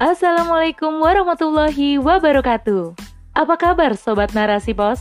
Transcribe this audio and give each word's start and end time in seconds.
Assalamualaikum 0.00 0.96
warahmatullahi 1.04 2.00
wabarakatuh. 2.00 2.96
Apa 3.36 3.54
kabar 3.60 3.92
Sobat 4.00 4.32
Narasi 4.32 4.72
Pos? 4.72 4.96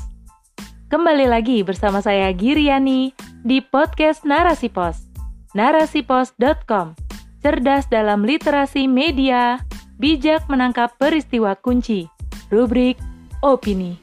Kembali 0.92 1.24
lagi 1.24 1.64
bersama 1.64 2.04
saya 2.04 2.28
Giriani 2.36 3.16
di 3.48 3.64
podcast 3.64 4.28
Narasi 4.28 4.68
Pos. 4.68 5.08
Narasipos.com 5.56 7.00
Cerdas 7.40 7.88
dalam 7.88 8.28
literasi 8.28 8.92
media, 8.92 9.64
bijak 9.96 10.44
menangkap 10.52 10.92
peristiwa 11.00 11.56
kunci. 11.56 12.12
Rubrik 12.52 13.00
Opini. 13.40 13.96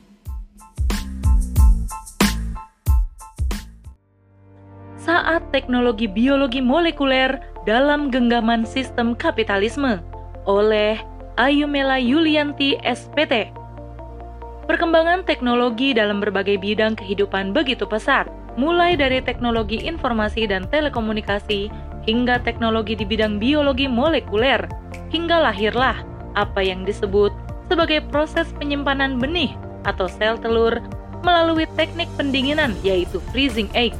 Saat 4.96 5.52
teknologi 5.52 6.08
biologi 6.08 6.64
molekuler 6.64 7.36
dalam 7.68 8.08
genggaman 8.08 8.64
sistem 8.64 9.12
kapitalisme 9.12 10.15
oleh 10.46 10.96
Ayumela 11.36 12.00
Yulianti 12.00 12.78
SPT. 12.80 13.50
Perkembangan 14.66 15.22
teknologi 15.22 15.94
dalam 15.94 16.18
berbagai 16.18 16.58
bidang 16.58 16.98
kehidupan 16.98 17.54
begitu 17.54 17.86
pesat, 17.86 18.26
mulai 18.58 18.98
dari 18.98 19.22
teknologi 19.22 19.78
informasi 19.84 20.48
dan 20.50 20.66
telekomunikasi 20.72 21.70
hingga 22.06 22.40
teknologi 22.42 22.98
di 22.98 23.04
bidang 23.06 23.38
biologi 23.38 23.86
molekuler, 23.86 24.64
hingga 25.12 25.50
lahirlah 25.50 26.02
apa 26.34 26.62
yang 26.62 26.82
disebut 26.82 27.30
sebagai 27.70 28.02
proses 28.10 28.50
penyimpanan 28.58 29.18
benih 29.18 29.54
atau 29.86 30.10
sel 30.10 30.38
telur 30.38 30.78
melalui 31.22 31.66
teknik 31.78 32.10
pendinginan 32.14 32.74
yaitu 32.82 33.22
freezing 33.30 33.70
egg. 33.74 33.94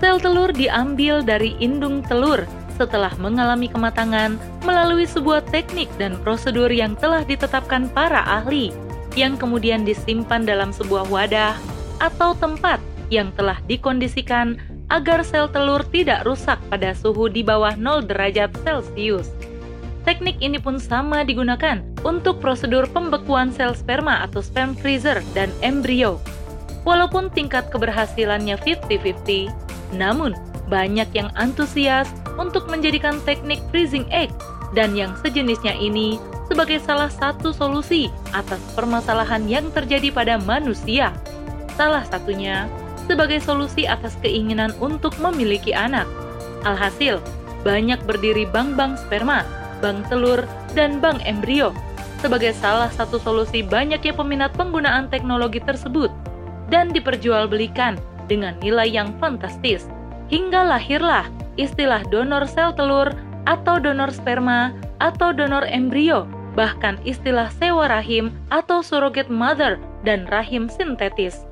Sel 0.00 0.16
telur 0.16 0.48
diambil 0.52 1.20
dari 1.20 1.52
indung 1.60 2.00
telur 2.08 2.40
setelah 2.80 3.12
mengalami 3.20 3.68
kematangan 3.68 4.40
melalui 4.64 5.04
sebuah 5.04 5.44
teknik 5.52 5.92
dan 6.00 6.16
prosedur 6.24 6.72
yang 6.72 6.96
telah 6.96 7.20
ditetapkan 7.20 7.92
para 7.92 8.24
ahli, 8.24 8.72
yang 9.12 9.36
kemudian 9.36 9.84
disimpan 9.84 10.48
dalam 10.48 10.72
sebuah 10.72 11.04
wadah 11.12 11.52
atau 12.00 12.32
tempat 12.32 12.80
yang 13.12 13.28
telah 13.36 13.60
dikondisikan 13.68 14.56
agar 14.88 15.20
sel 15.20 15.52
telur 15.52 15.84
tidak 15.92 16.24
rusak 16.24 16.56
pada 16.72 16.96
suhu 16.96 17.28
di 17.28 17.44
bawah 17.44 17.76
0 17.76 18.08
derajat 18.08 18.48
Celcius. 18.64 19.28
Teknik 20.08 20.40
ini 20.40 20.56
pun 20.56 20.80
sama 20.80 21.20
digunakan 21.20 21.84
untuk 22.02 22.40
prosedur 22.40 22.88
pembekuan 22.88 23.52
sel 23.52 23.76
sperma 23.76 24.24
atau 24.24 24.40
sperm 24.40 24.72
freezer 24.72 25.20
dan 25.36 25.52
embrio. 25.60 26.16
Walaupun 26.88 27.28
tingkat 27.28 27.68
keberhasilannya 27.68 28.56
50-50, 28.64 29.52
namun 29.92 30.32
banyak 30.72 31.06
yang 31.12 31.28
antusias 31.36 32.08
untuk 32.40 32.66
menjadikan 32.72 33.20
teknik 33.28 33.60
freezing 33.68 34.08
egg 34.08 34.32
dan 34.72 34.96
yang 34.96 35.12
sejenisnya 35.20 35.76
ini 35.76 36.16
sebagai 36.48 36.80
salah 36.82 37.12
satu 37.12 37.52
solusi 37.52 38.08
atas 38.32 38.58
permasalahan 38.74 39.44
yang 39.46 39.68
terjadi 39.70 40.10
pada 40.10 40.40
manusia. 40.42 41.14
Salah 41.78 42.02
satunya 42.08 42.66
sebagai 43.04 43.38
solusi 43.44 43.84
atas 43.84 44.16
keinginan 44.24 44.72
untuk 44.80 45.14
memiliki 45.20 45.70
anak. 45.76 46.08
Alhasil, 46.66 47.20
banyak 47.62 48.00
berdiri 48.08 48.48
bank-bank 48.48 48.96
sperma, 49.06 49.44
bank 49.84 50.08
telur, 50.08 50.42
dan 50.72 50.98
bank 50.98 51.22
embrio 51.28 51.76
sebagai 52.20 52.52
salah 52.52 52.92
satu 52.92 53.16
solusi 53.16 53.64
banyaknya 53.64 54.12
peminat 54.12 54.52
penggunaan 54.52 55.08
teknologi 55.08 55.58
tersebut 55.64 56.12
dan 56.68 56.92
diperjualbelikan 56.92 57.96
dengan 58.28 58.54
nilai 58.60 58.86
yang 58.86 59.16
fantastis 59.16 59.88
hingga 60.28 60.62
lahirlah 60.62 61.26
istilah 61.56 62.04
donor 62.12 62.46
sel 62.46 62.74
telur 62.74 63.10
atau 63.48 63.80
donor 63.80 64.12
sperma 64.12 64.74
atau 65.00 65.32
donor 65.32 65.64
embrio, 65.66 66.28
bahkan 66.54 67.00
istilah 67.02 67.48
sewa 67.56 67.88
rahim 67.88 68.34
atau 68.52 68.84
surrogate 68.84 69.32
mother 69.32 69.80
dan 70.04 70.28
rahim 70.28 70.68
sintetis. 70.68 71.46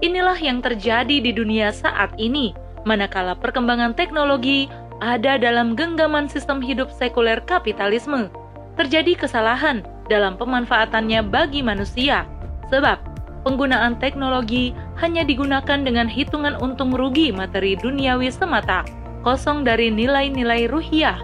Inilah 0.00 0.38
yang 0.40 0.64
terjadi 0.64 1.20
di 1.20 1.28
dunia 1.28 1.68
saat 1.70 2.08
ini, 2.16 2.56
manakala 2.88 3.36
perkembangan 3.36 3.92
teknologi 3.92 4.64
ada 5.04 5.36
dalam 5.36 5.76
genggaman 5.76 6.24
sistem 6.28 6.64
hidup 6.64 6.88
sekuler 6.88 7.40
kapitalisme. 7.44 8.32
Terjadi 8.80 9.12
kesalahan 9.12 9.84
dalam 10.08 10.40
pemanfaatannya 10.40 11.20
bagi 11.28 11.60
manusia, 11.60 12.24
sebab 12.72 12.96
penggunaan 13.44 14.00
teknologi 14.00 14.72
hanya 15.00 15.20
digunakan 15.20 15.84
dengan 15.84 16.08
hitungan 16.08 16.56
untung 16.64 16.96
rugi 16.96 17.28
materi 17.28 17.76
duniawi 17.76 18.32
semata, 18.32 18.84
kosong 19.22 19.64
dari 19.64 19.92
nilai-nilai 19.92 20.68
ruhiah. 20.68 21.20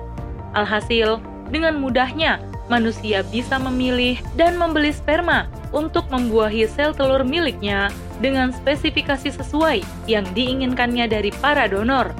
Alhasil, 0.56 1.20
dengan 1.52 1.78
mudahnya 1.78 2.42
manusia 2.66 3.22
bisa 3.30 3.56
memilih 3.60 4.18
dan 4.34 4.58
membeli 4.58 4.90
sperma 4.90 5.46
untuk 5.70 6.06
membuahi 6.10 6.66
sel 6.66 6.94
telur 6.94 7.22
miliknya 7.22 7.90
dengan 8.18 8.50
spesifikasi 8.50 9.28
sesuai 9.28 9.84
yang 10.10 10.26
diinginkannya 10.32 11.06
dari 11.06 11.30
para 11.42 11.68
donor. 11.68 12.10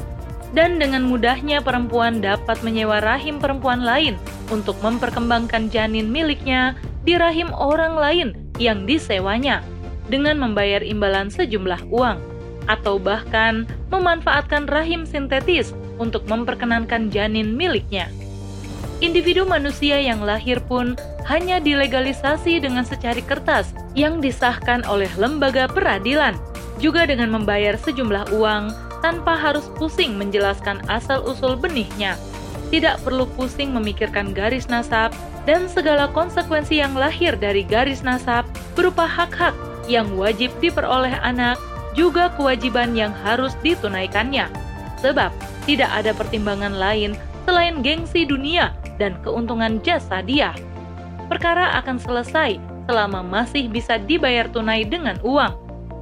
Dan 0.54 0.78
dengan 0.78 1.04
mudahnya 1.04 1.60
perempuan 1.60 2.22
dapat 2.22 2.62
menyewa 2.62 3.02
rahim 3.02 3.42
perempuan 3.42 3.82
lain 3.82 4.14
untuk 4.48 4.78
memperkembangkan 4.80 5.68
janin 5.68 6.08
miliknya 6.08 6.78
di 7.02 7.18
rahim 7.18 7.50
orang 7.52 7.98
lain 7.98 8.28
yang 8.56 8.86
disewanya 8.86 9.60
dengan 10.06 10.38
membayar 10.38 10.80
imbalan 10.86 11.28
sejumlah 11.28 11.90
uang, 11.90 12.18
atau 12.66 12.98
bahkan 12.98 13.66
memanfaatkan 13.90 14.66
rahim 14.68 15.06
sintetis 15.06 15.72
untuk 15.96 16.26
memperkenankan 16.28 17.08
janin 17.08 17.54
miliknya. 17.54 18.10
Individu 19.04 19.44
manusia 19.44 20.00
yang 20.00 20.24
lahir 20.24 20.56
pun 20.64 20.96
hanya 21.28 21.60
dilegalisasi 21.60 22.64
dengan 22.64 22.86
secari 22.86 23.20
kertas 23.20 23.76
yang 23.92 24.24
disahkan 24.24 24.86
oleh 24.88 25.10
lembaga 25.20 25.68
peradilan, 25.68 26.32
juga 26.80 27.04
dengan 27.04 27.28
membayar 27.32 27.76
sejumlah 27.76 28.32
uang 28.36 28.72
tanpa 29.04 29.36
harus 29.36 29.68
pusing 29.76 30.16
menjelaskan 30.16 30.80
asal-usul 30.88 31.60
benihnya. 31.60 32.16
Tidak 32.72 33.04
perlu 33.04 33.28
pusing 33.36 33.76
memikirkan 33.76 34.32
garis 34.32 34.66
nasab 34.66 35.12
dan 35.46 35.70
segala 35.70 36.10
konsekuensi 36.10 36.82
yang 36.82 36.96
lahir 36.96 37.36
dari 37.38 37.62
garis 37.62 38.02
nasab 38.02 38.48
berupa 38.74 39.06
hak-hak 39.06 39.54
yang 39.86 40.10
wajib 40.18 40.50
diperoleh 40.58 41.14
anak 41.22 41.54
juga 41.96 42.30
kewajiban 42.36 42.92
yang 42.92 43.10
harus 43.24 43.56
ditunaikannya. 43.64 44.46
Sebab 45.00 45.32
tidak 45.64 45.90
ada 45.90 46.12
pertimbangan 46.12 46.76
lain 46.76 47.16
selain 47.48 47.80
gengsi 47.80 48.28
dunia 48.28 48.76
dan 49.00 49.16
keuntungan 49.24 49.80
jasa 49.80 50.20
dia. 50.20 50.52
Perkara 51.26 51.74
akan 51.82 51.98
selesai 51.98 52.60
selama 52.86 53.24
masih 53.24 53.66
bisa 53.66 53.98
dibayar 53.98 54.46
tunai 54.46 54.86
dengan 54.86 55.18
uang. 55.26 55.52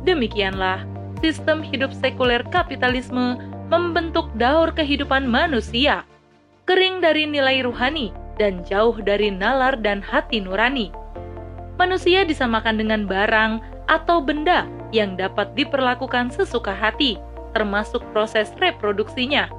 Demikianlah 0.04 0.84
sistem 1.24 1.64
hidup 1.64 1.94
sekuler 1.96 2.44
kapitalisme 2.52 3.40
membentuk 3.72 4.28
daur 4.36 4.68
kehidupan 4.76 5.24
manusia. 5.24 6.04
Kering 6.68 7.00
dari 7.00 7.24
nilai 7.24 7.64
ruhani 7.64 8.12
dan 8.36 8.60
jauh 8.68 8.96
dari 9.00 9.32
nalar 9.32 9.80
dan 9.80 10.04
hati 10.04 10.44
nurani. 10.44 10.92
Manusia 11.80 12.22
disamakan 12.22 12.78
dengan 12.78 13.08
barang 13.08 13.60
atau 13.88 14.20
benda 14.20 14.68
yang 14.94 15.18
dapat 15.18 15.50
diperlakukan 15.58 16.30
sesuka 16.30 16.70
hati, 16.70 17.18
termasuk 17.50 18.06
proses 18.14 18.54
reproduksinya. 18.62 19.50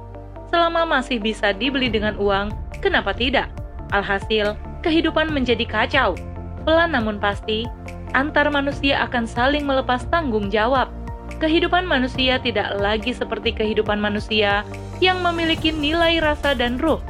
Selama 0.48 0.88
masih 0.88 1.20
bisa 1.20 1.52
dibeli 1.52 1.92
dengan 1.92 2.16
uang, 2.16 2.56
kenapa 2.80 3.12
tidak? 3.12 3.52
Alhasil, 3.92 4.56
kehidupan 4.80 5.28
menjadi 5.28 5.68
kacau. 5.68 6.16
Pelan 6.64 6.96
namun 6.96 7.20
pasti, 7.20 7.68
antar 8.16 8.48
manusia 8.48 9.04
akan 9.04 9.28
saling 9.28 9.68
melepas 9.68 10.08
tanggung 10.08 10.48
jawab. 10.48 10.88
Kehidupan 11.36 11.84
manusia 11.84 12.40
tidak 12.40 12.72
lagi 12.80 13.12
seperti 13.12 13.52
kehidupan 13.52 14.00
manusia 14.00 14.64
yang 15.04 15.20
memiliki 15.20 15.68
nilai 15.68 16.16
rasa 16.24 16.56
dan 16.56 16.80
ruh. 16.80 17.02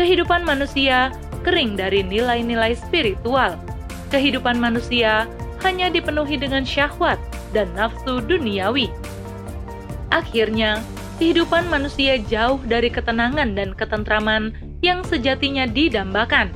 Kehidupan 0.00 0.46
manusia 0.46 1.12
kering 1.44 1.76
dari 1.76 2.00
nilai-nilai 2.00 2.78
spiritual. 2.78 3.58
Kehidupan 4.08 4.56
manusia 4.56 5.28
hanya 5.60 5.90
dipenuhi 5.90 6.38
dengan 6.38 6.62
syahwat 6.62 7.18
dan 7.52 7.70
nafsu 7.76 8.20
duniawi. 8.24 8.92
Akhirnya, 10.08 10.80
kehidupan 11.20 11.68
manusia 11.68 12.16
jauh 12.30 12.62
dari 12.64 12.88
ketenangan 12.88 13.52
dan 13.58 13.74
ketentraman 13.74 14.54
yang 14.80 15.02
sejatinya 15.04 15.66
didambakan. 15.66 16.54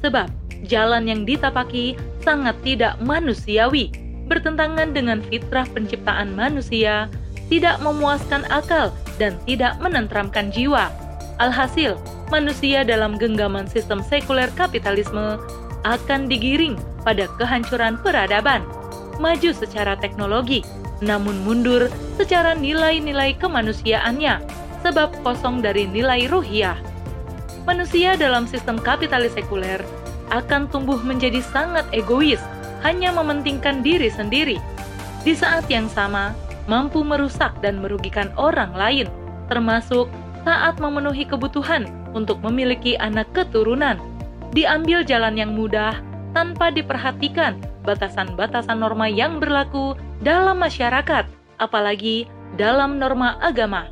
Sebab 0.00 0.30
jalan 0.64 1.10
yang 1.10 1.22
ditapaki 1.26 1.98
sangat 2.22 2.56
tidak 2.62 2.96
manusiawi, 3.02 3.90
bertentangan 4.26 4.94
dengan 4.94 5.22
fitrah 5.26 5.66
penciptaan 5.70 6.34
manusia, 6.34 7.10
tidak 7.46 7.78
memuaskan 7.82 8.42
akal 8.50 8.90
dan 9.22 9.38
tidak 9.46 9.78
menentramkan 9.78 10.50
jiwa. 10.50 10.90
Alhasil, 11.38 11.94
manusia 12.32 12.82
dalam 12.82 13.14
genggaman 13.20 13.68
sistem 13.70 14.02
sekuler 14.02 14.50
kapitalisme 14.58 15.38
akan 15.86 16.26
digiring 16.26 16.74
pada 17.06 17.30
kehancuran 17.38 17.94
peradaban, 18.02 18.66
maju 19.18 19.50
secara 19.52 19.96
teknologi, 19.98 20.64
namun 21.04 21.44
mundur 21.44 21.92
secara 22.16 22.56
nilai-nilai 22.56 23.36
kemanusiaannya, 23.36 24.40
sebab 24.80 25.12
kosong 25.26 25.60
dari 25.60 25.84
nilai 25.88 26.30
ruhiah. 26.30 26.78
Manusia 27.66 28.14
dalam 28.14 28.46
sistem 28.46 28.78
kapitalis 28.78 29.34
sekuler 29.34 29.82
akan 30.30 30.70
tumbuh 30.70 30.98
menjadi 31.02 31.42
sangat 31.42 31.86
egois, 31.90 32.38
hanya 32.86 33.10
mementingkan 33.10 33.82
diri 33.82 34.10
sendiri. 34.10 34.58
Di 35.26 35.34
saat 35.34 35.66
yang 35.66 35.90
sama, 35.90 36.34
mampu 36.70 37.02
merusak 37.02 37.54
dan 37.62 37.82
merugikan 37.82 38.30
orang 38.38 38.70
lain, 38.74 39.10
termasuk 39.50 40.06
saat 40.46 40.78
memenuhi 40.78 41.26
kebutuhan 41.26 41.90
untuk 42.14 42.38
memiliki 42.42 42.94
anak 42.98 43.26
keturunan. 43.34 43.98
Diambil 44.54 45.02
jalan 45.02 45.34
yang 45.34 45.52
mudah 45.58 45.98
tanpa 46.32 46.70
diperhatikan 46.70 47.58
batasan-batasan 47.86 48.82
norma 48.82 49.06
yang 49.06 49.38
berlaku 49.38 49.94
dalam 50.20 50.58
masyarakat, 50.58 51.24
apalagi 51.62 52.26
dalam 52.58 52.98
norma 52.98 53.38
agama. 53.38 53.86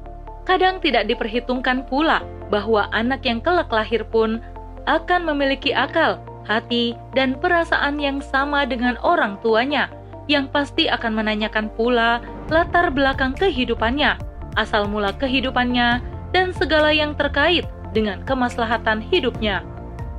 Kadang 0.44 0.82
tidak 0.82 1.08
diperhitungkan 1.08 1.88
pula 1.88 2.20
bahwa 2.52 2.91
anak 2.93 3.25
yang 3.25 3.41
kelak 3.41 3.73
lahir 3.73 4.05
pun 4.05 4.43
akan 4.85 5.25
memiliki 5.25 5.73
akal, 5.73 6.20
hati, 6.44 6.93
dan 7.17 7.38
perasaan 7.41 7.96
yang 7.96 8.20
sama 8.20 8.69
dengan 8.69 9.00
orang 9.00 9.41
tuanya, 9.41 9.88
yang 10.29 10.49
pasti 10.52 10.88
akan 10.88 11.17
menanyakan 11.17 11.73
pula 11.73 12.20
latar 12.52 12.93
belakang 12.93 13.32
kehidupannya, 13.32 14.20
asal 14.61 14.85
mula 14.85 15.17
kehidupannya, 15.17 16.05
dan 16.37 16.52
segala 16.52 16.93
yang 16.93 17.17
terkait 17.17 17.64
dengan 17.96 18.20
kemaslahatan 18.29 19.00
hidupnya. 19.00 19.64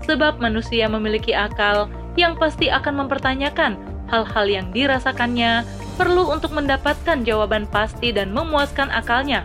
Sebab 0.06 0.42
manusia 0.42 0.90
memiliki 0.90 1.34
akal 1.34 1.90
yang 2.16 2.40
pasti 2.40 2.72
akan 2.72 3.06
mempertanyakan 3.06 3.76
hal-hal 4.08 4.46
yang 4.48 4.68
dirasakannya 4.72 5.68
perlu 5.96 6.32
untuk 6.32 6.52
mendapatkan 6.52 7.24
jawaban 7.24 7.68
pasti 7.72 8.12
dan 8.12 8.32
memuaskan 8.36 8.92
akalnya. 8.92 9.44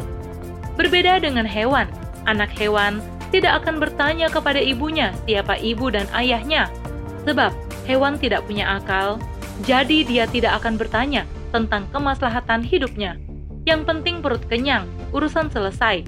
Berbeda 0.75 1.23
dengan 1.23 1.47
hewan, 1.47 1.87
anak 2.27 2.51
hewan 2.55 2.99
tidak 3.31 3.63
akan 3.63 3.79
bertanya 3.79 4.27
kepada 4.27 4.59
ibunya 4.59 5.15
siapa 5.27 5.55
ibu 5.59 5.91
dan 5.91 6.07
ayahnya, 6.11 6.67
sebab 7.23 7.55
hewan 7.87 8.19
tidak 8.19 8.43
punya 8.47 8.79
akal, 8.79 9.23
jadi 9.63 10.03
dia 10.03 10.25
tidak 10.27 10.63
akan 10.63 10.75
bertanya 10.81 11.23
tentang 11.55 11.87
kemaslahatan 11.95 12.63
hidupnya. 12.63 13.19
Yang 13.69 13.87
penting 13.87 14.17
perut 14.25 14.43
kenyang, 14.51 14.89
urusan 15.15 15.53
selesai. 15.53 16.03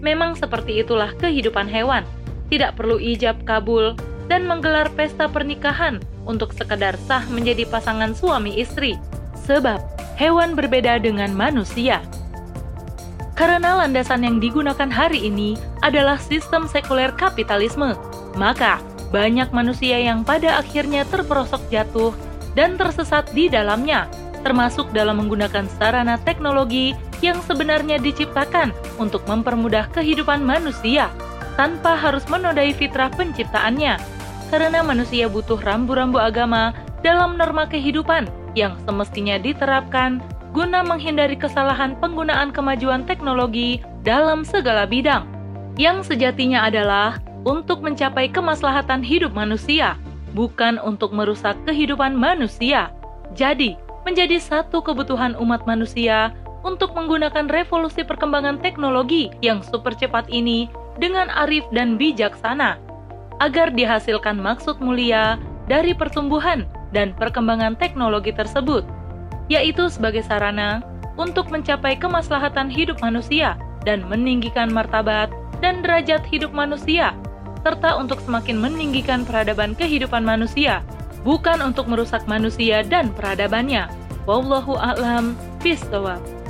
Memang 0.00 0.38
seperti 0.38 0.80
itulah 0.80 1.12
kehidupan 1.18 1.68
hewan, 1.68 2.06
tidak 2.48 2.78
perlu 2.78 2.96
ijab 2.98 3.42
kabul 3.44 3.96
dan 4.32 4.48
menggelar 4.48 4.88
pesta 4.96 5.28
pernikahan 5.28 6.00
untuk 6.24 6.56
sekedar 6.56 6.96
sah 7.04 7.20
menjadi 7.28 7.68
pasangan 7.68 8.16
suami 8.16 8.56
istri, 8.56 8.96
sebab 9.44 9.76
hewan 10.16 10.56
berbeda 10.56 10.96
dengan 11.04 11.36
manusia. 11.36 12.00
Karena 13.36 13.84
landasan 13.84 14.24
yang 14.24 14.40
digunakan 14.40 14.88
hari 14.88 15.28
ini 15.28 15.60
adalah 15.84 16.16
sistem 16.16 16.64
sekuler 16.64 17.12
kapitalisme, 17.12 17.92
maka 18.40 18.80
banyak 19.12 19.52
manusia 19.52 20.00
yang 20.00 20.24
pada 20.24 20.64
akhirnya 20.64 21.04
terperosok 21.12 21.60
jatuh 21.68 22.16
dan 22.56 22.80
tersesat 22.80 23.28
di 23.36 23.52
dalamnya, 23.52 24.08
termasuk 24.40 24.88
dalam 24.96 25.20
menggunakan 25.20 25.68
sarana 25.76 26.16
teknologi 26.24 26.96
yang 27.20 27.36
sebenarnya 27.44 28.00
diciptakan 28.00 28.72
untuk 28.96 29.28
mempermudah 29.28 29.92
kehidupan 29.92 30.40
manusia 30.40 31.12
tanpa 31.60 32.00
harus 32.00 32.24
menodai 32.32 32.72
fitrah 32.72 33.12
penciptaannya. 33.12 34.11
Karena 34.52 34.84
manusia 34.84 35.32
butuh 35.32 35.56
rambu-rambu 35.56 36.20
agama 36.20 36.76
dalam 37.00 37.40
norma 37.40 37.64
kehidupan 37.64 38.28
yang 38.52 38.76
semestinya 38.84 39.40
diterapkan 39.40 40.20
guna 40.52 40.84
menghindari 40.84 41.40
kesalahan 41.40 41.96
penggunaan 41.96 42.52
kemajuan 42.52 43.08
teknologi 43.08 43.80
dalam 44.04 44.44
segala 44.44 44.84
bidang, 44.84 45.24
yang 45.80 46.04
sejatinya 46.04 46.68
adalah 46.68 47.16
untuk 47.48 47.80
mencapai 47.80 48.28
kemaslahatan 48.28 49.00
hidup 49.00 49.32
manusia, 49.32 49.96
bukan 50.36 50.76
untuk 50.84 51.16
merusak 51.16 51.56
kehidupan 51.64 52.12
manusia. 52.12 52.92
Jadi, 53.32 53.80
menjadi 54.04 54.36
satu 54.36 54.84
kebutuhan 54.84 55.32
umat 55.40 55.64
manusia 55.64 56.36
untuk 56.60 56.92
menggunakan 56.92 57.48
revolusi 57.48 58.04
perkembangan 58.04 58.60
teknologi 58.60 59.32
yang 59.40 59.64
super 59.64 59.96
cepat 59.96 60.28
ini 60.28 60.68
dengan 61.00 61.32
arif 61.32 61.64
dan 61.72 61.96
bijaksana, 61.96 62.76
agar 63.42 63.74
dihasilkan 63.74 64.38
maksud 64.38 64.78
mulia 64.78 65.34
dari 65.66 65.90
pertumbuhan 65.90 66.70
dan 66.94 67.10
perkembangan 67.18 67.74
teknologi 67.74 68.30
tersebut 68.30 68.86
yaitu 69.50 69.90
sebagai 69.90 70.22
sarana 70.22 70.80
untuk 71.18 71.50
mencapai 71.50 71.98
kemaslahatan 71.98 72.70
hidup 72.70 73.02
manusia 73.02 73.58
dan 73.82 74.06
meninggikan 74.06 74.70
martabat 74.70 75.28
dan 75.60 75.82
derajat 75.82 76.24
hidup 76.26 76.50
manusia, 76.50 77.14
serta 77.62 77.94
untuk 77.98 78.18
semakin 78.22 78.58
meninggikan 78.58 79.22
peradaban 79.22 79.76
kehidupan 79.78 80.26
manusia, 80.26 80.82
bukan 81.22 81.62
untuk 81.62 81.86
merusak 81.86 82.26
manusia 82.26 82.82
dan 82.82 83.14
peradabannya. 83.14 83.86
Wallahu 84.26 84.78
a'lam 84.78 85.38
bishawab. 85.62 86.41